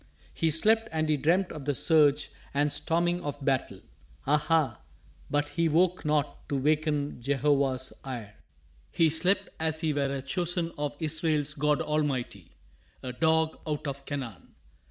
[0.33, 3.81] He slept and he dreamt of the surge and storming of battle.
[4.25, 4.81] Ah ha!
[5.29, 8.33] but he woke not to waken Jehovah's ire.
[8.89, 12.55] He slept as he were a chosen of Israel's God Almighty.
[13.03, 14.55] A dog out of Canaan!